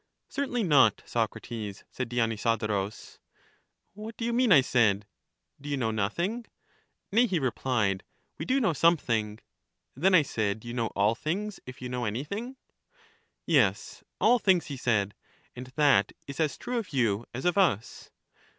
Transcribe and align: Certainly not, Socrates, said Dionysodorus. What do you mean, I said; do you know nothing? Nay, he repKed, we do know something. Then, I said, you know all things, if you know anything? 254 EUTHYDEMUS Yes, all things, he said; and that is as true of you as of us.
Certainly 0.29 0.63
not, 0.63 1.03
Socrates, 1.05 1.83
said 1.91 2.09
Dionysodorus. 2.09 3.19
What 3.93 4.17
do 4.17 4.25
you 4.25 4.33
mean, 4.33 4.51
I 4.51 4.61
said; 4.61 5.05
do 5.61 5.69
you 5.69 5.77
know 5.77 5.91
nothing? 5.91 6.47
Nay, 7.11 7.27
he 7.27 7.39
repKed, 7.39 8.01
we 8.39 8.43
do 8.45 8.59
know 8.59 8.73
something. 8.73 9.37
Then, 9.95 10.15
I 10.15 10.23
said, 10.23 10.65
you 10.65 10.73
know 10.73 10.87
all 10.95 11.13
things, 11.13 11.59
if 11.67 11.83
you 11.83 11.87
know 11.89 12.05
anything? 12.05 12.55
254 13.45 13.45
EUTHYDEMUS 13.45 13.45
Yes, 13.45 14.03
all 14.19 14.39
things, 14.39 14.65
he 14.65 14.75
said; 14.77 15.13
and 15.55 15.67
that 15.75 16.13
is 16.25 16.39
as 16.39 16.57
true 16.57 16.79
of 16.79 16.93
you 16.93 17.27
as 17.35 17.45
of 17.45 17.55
us. 17.55 18.09